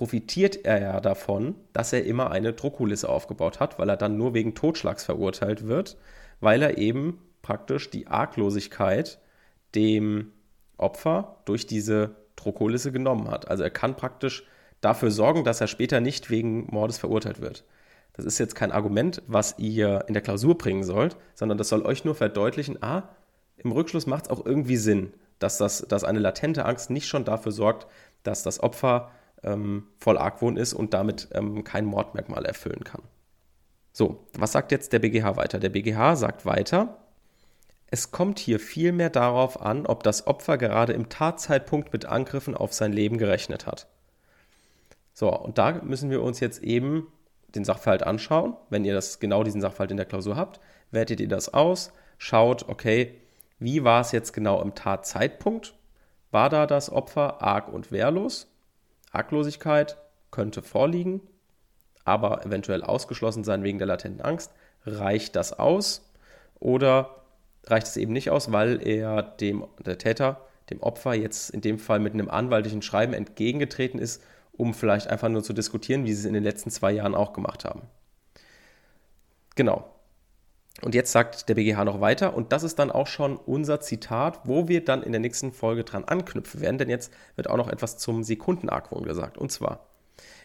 profitiert 0.00 0.64
er 0.64 0.80
ja 0.80 0.98
davon, 0.98 1.56
dass 1.74 1.92
er 1.92 2.06
immer 2.06 2.30
eine 2.30 2.54
Drohkulisse 2.54 3.06
aufgebaut 3.06 3.60
hat, 3.60 3.78
weil 3.78 3.90
er 3.90 3.98
dann 3.98 4.16
nur 4.16 4.32
wegen 4.32 4.54
Totschlags 4.54 5.04
verurteilt 5.04 5.66
wird, 5.66 5.98
weil 6.40 6.62
er 6.62 6.78
eben 6.78 7.18
praktisch 7.42 7.90
die 7.90 8.06
Arglosigkeit 8.06 9.18
dem 9.74 10.32
Opfer 10.78 11.42
durch 11.44 11.66
diese 11.66 12.16
Drohkulisse 12.36 12.92
genommen 12.92 13.30
hat. 13.30 13.50
Also 13.50 13.62
er 13.62 13.68
kann 13.68 13.94
praktisch 13.94 14.46
dafür 14.80 15.10
sorgen, 15.10 15.44
dass 15.44 15.60
er 15.60 15.66
später 15.66 16.00
nicht 16.00 16.30
wegen 16.30 16.68
Mordes 16.70 16.96
verurteilt 16.96 17.42
wird. 17.42 17.66
Das 18.14 18.24
ist 18.24 18.38
jetzt 18.38 18.54
kein 18.54 18.72
Argument, 18.72 19.20
was 19.26 19.58
ihr 19.58 20.06
in 20.08 20.14
der 20.14 20.22
Klausur 20.22 20.56
bringen 20.56 20.82
sollt, 20.82 21.18
sondern 21.34 21.58
das 21.58 21.68
soll 21.68 21.82
euch 21.82 22.06
nur 22.06 22.14
verdeutlichen, 22.14 22.82
ah, 22.82 23.10
im 23.58 23.70
Rückschluss 23.70 24.06
macht 24.06 24.24
es 24.24 24.30
auch 24.30 24.46
irgendwie 24.46 24.78
Sinn, 24.78 25.12
dass, 25.38 25.58
das, 25.58 25.84
dass 25.86 26.04
eine 26.04 26.20
latente 26.20 26.64
Angst 26.64 26.88
nicht 26.88 27.06
schon 27.06 27.26
dafür 27.26 27.52
sorgt, 27.52 27.86
dass 28.22 28.42
das 28.42 28.62
Opfer 28.62 29.10
ähm, 29.42 29.86
voll 29.98 30.18
Argwohn 30.18 30.56
ist 30.56 30.72
und 30.72 30.94
damit 30.94 31.28
ähm, 31.32 31.64
kein 31.64 31.84
Mordmerkmal 31.84 32.44
erfüllen 32.44 32.84
kann. 32.84 33.02
So, 33.92 34.26
was 34.34 34.52
sagt 34.52 34.72
jetzt 34.72 34.92
der 34.92 35.00
BGH 35.00 35.36
weiter? 35.36 35.58
Der 35.58 35.70
BGH 35.70 36.16
sagt 36.16 36.46
weiter, 36.46 36.98
es 37.86 38.12
kommt 38.12 38.38
hier 38.38 38.60
vielmehr 38.60 39.10
darauf 39.10 39.60
an, 39.60 39.86
ob 39.86 40.04
das 40.04 40.26
Opfer 40.26 40.58
gerade 40.58 40.92
im 40.92 41.08
Tatzeitpunkt 41.08 41.92
mit 41.92 42.06
Angriffen 42.06 42.56
auf 42.56 42.72
sein 42.72 42.92
Leben 42.92 43.18
gerechnet 43.18 43.66
hat. 43.66 43.88
So, 45.12 45.28
und 45.36 45.58
da 45.58 45.72
müssen 45.82 46.10
wir 46.10 46.22
uns 46.22 46.38
jetzt 46.38 46.62
eben 46.62 47.08
den 47.54 47.64
Sachverhalt 47.64 48.04
anschauen. 48.04 48.56
Wenn 48.68 48.84
ihr 48.84 48.94
das 48.94 49.18
genau 49.18 49.42
diesen 49.42 49.60
Sachverhalt 49.60 49.90
in 49.90 49.96
der 49.96 50.06
Klausur 50.06 50.36
habt, 50.36 50.60
wertet 50.92 51.20
ihr 51.20 51.28
das 51.28 51.52
aus, 51.52 51.92
schaut, 52.16 52.68
okay, 52.68 53.20
wie 53.58 53.82
war 53.82 54.00
es 54.00 54.12
jetzt 54.12 54.32
genau 54.32 54.62
im 54.62 54.74
Tatzeitpunkt? 54.74 55.74
War 56.30 56.48
da 56.48 56.66
das 56.66 56.90
Opfer 56.90 57.42
arg 57.42 57.68
und 57.68 57.90
wehrlos? 57.90 58.49
Arglosigkeit 59.10 59.96
könnte 60.30 60.62
vorliegen, 60.62 61.20
aber 62.04 62.44
eventuell 62.44 62.82
ausgeschlossen 62.82 63.44
sein 63.44 63.62
wegen 63.62 63.78
der 63.78 63.86
latenten 63.86 64.24
Angst. 64.24 64.52
Reicht 64.86 65.36
das 65.36 65.52
aus? 65.52 66.10
Oder 66.58 67.16
reicht 67.64 67.86
es 67.86 67.96
eben 67.96 68.12
nicht 68.12 68.30
aus, 68.30 68.52
weil 68.52 68.86
er 68.86 69.22
dem, 69.22 69.66
der 69.84 69.98
Täter, 69.98 70.46
dem 70.70 70.82
Opfer 70.82 71.14
jetzt 71.14 71.50
in 71.50 71.60
dem 71.60 71.78
Fall 71.78 71.98
mit 71.98 72.14
einem 72.14 72.28
anwaltlichen 72.28 72.82
Schreiben 72.82 73.12
entgegengetreten 73.12 73.98
ist, 73.98 74.22
um 74.52 74.74
vielleicht 74.74 75.08
einfach 75.08 75.28
nur 75.28 75.42
zu 75.42 75.52
diskutieren, 75.52 76.04
wie 76.04 76.12
sie 76.12 76.20
es 76.20 76.26
in 76.26 76.34
den 76.34 76.44
letzten 76.44 76.70
zwei 76.70 76.92
Jahren 76.92 77.14
auch 77.14 77.32
gemacht 77.32 77.64
haben. 77.64 77.82
Genau. 79.56 79.88
Und 80.82 80.94
jetzt 80.94 81.12
sagt 81.12 81.48
der 81.48 81.54
BGH 81.54 81.84
noch 81.84 82.00
weiter, 82.00 82.34
und 82.34 82.52
das 82.52 82.62
ist 82.62 82.78
dann 82.78 82.90
auch 82.90 83.06
schon 83.06 83.36
unser 83.36 83.80
Zitat, 83.80 84.40
wo 84.44 84.68
wir 84.68 84.84
dann 84.84 85.02
in 85.02 85.12
der 85.12 85.20
nächsten 85.20 85.52
Folge 85.52 85.84
dran 85.84 86.04
anknüpfen 86.04 86.60
werden, 86.60 86.78
denn 86.78 86.88
jetzt 86.88 87.12
wird 87.36 87.50
auch 87.50 87.56
noch 87.56 87.68
etwas 87.68 87.98
zum 87.98 88.22
Sekundenargwohn 88.22 89.04
gesagt. 89.04 89.36
Und 89.36 89.52
zwar, 89.52 89.86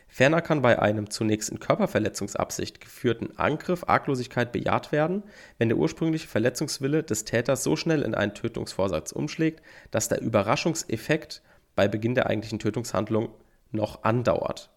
Ferner 0.07 0.41
kann 0.41 0.61
bei 0.61 0.79
einem 0.79 1.09
zunächst 1.09 1.49
in 1.49 1.59
Körperverletzungsabsicht 1.59 2.79
geführten 2.79 3.37
Angriff 3.37 3.83
Arglosigkeit 3.87 4.51
bejaht 4.51 4.91
werden, 4.91 5.23
wenn 5.57 5.69
der 5.69 5.77
ursprüngliche 5.77 6.27
Verletzungswille 6.27 7.03
des 7.03 7.25
Täters 7.25 7.63
so 7.63 7.75
schnell 7.75 8.01
in 8.01 8.15
einen 8.15 8.33
Tötungsvorsatz 8.33 9.11
umschlägt, 9.11 9.61
dass 9.91 10.07
der 10.07 10.21
Überraschungseffekt 10.21 11.41
bei 11.75 11.87
Beginn 11.87 12.15
der 12.15 12.27
eigentlichen 12.27 12.59
Tötungshandlung 12.59 13.29
noch 13.71 14.03
andauert. 14.03 14.69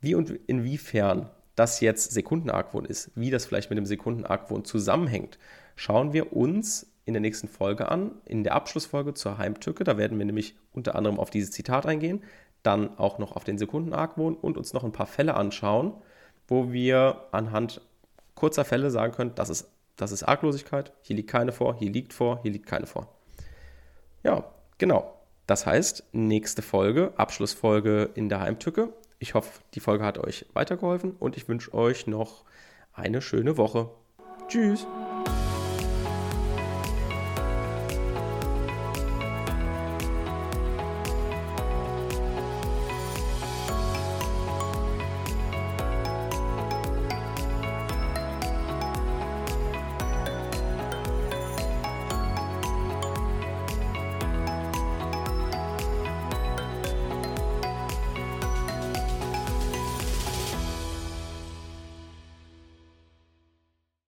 Wie 0.00 0.14
und 0.14 0.30
inwiefern 0.46 1.30
das 1.56 1.80
jetzt 1.80 2.12
Sekundenargwohn 2.12 2.84
ist, 2.84 3.10
wie 3.14 3.30
das 3.30 3.46
vielleicht 3.46 3.70
mit 3.70 3.78
dem 3.78 3.86
Sekundenargwohn 3.86 4.64
zusammenhängt, 4.64 5.38
schauen 5.74 6.12
wir 6.12 6.32
uns 6.34 6.86
in 7.04 7.14
der 7.14 7.20
nächsten 7.20 7.48
Folge 7.48 7.88
an, 7.88 8.12
in 8.24 8.44
der 8.44 8.54
Abschlussfolge 8.54 9.14
zur 9.14 9.38
Heimtücke. 9.38 9.84
Da 9.84 9.96
werden 9.96 10.18
wir 10.18 10.26
nämlich 10.26 10.56
unter 10.72 10.94
anderem 10.94 11.18
auf 11.18 11.30
dieses 11.30 11.52
Zitat 11.52 11.86
eingehen, 11.86 12.22
dann 12.62 12.98
auch 12.98 13.18
noch 13.18 13.36
auf 13.36 13.44
den 13.44 13.58
Sekundenargwohn 13.58 14.34
und 14.34 14.58
uns 14.58 14.72
noch 14.72 14.84
ein 14.84 14.92
paar 14.92 15.06
Fälle 15.06 15.34
anschauen, 15.34 15.94
wo 16.48 16.72
wir 16.72 17.26
anhand 17.32 17.80
kurzer 18.34 18.64
Fälle 18.64 18.90
sagen 18.90 19.12
können, 19.12 19.32
das 19.34 19.48
ist, 19.48 19.68
das 19.96 20.12
ist 20.12 20.24
Arglosigkeit, 20.24 20.92
hier 21.00 21.16
liegt 21.16 21.30
keine 21.30 21.52
vor, 21.52 21.76
hier 21.78 21.90
liegt 21.90 22.12
vor, 22.12 22.40
hier 22.42 22.50
liegt 22.50 22.66
keine 22.66 22.86
vor. 22.86 23.08
Ja, 24.22 24.44
genau. 24.78 25.14
Das 25.46 25.64
heißt, 25.64 26.08
nächste 26.12 26.60
Folge, 26.60 27.12
Abschlussfolge 27.16 28.10
in 28.14 28.28
der 28.28 28.40
Heimtücke. 28.40 28.92
Ich 29.18 29.34
hoffe, 29.34 29.60
die 29.74 29.80
Folge 29.80 30.04
hat 30.04 30.18
euch 30.18 30.46
weitergeholfen 30.52 31.16
und 31.18 31.36
ich 31.36 31.48
wünsche 31.48 31.72
euch 31.72 32.06
noch 32.06 32.44
eine 32.92 33.22
schöne 33.22 33.56
Woche. 33.56 33.90
Tschüss. 34.48 34.86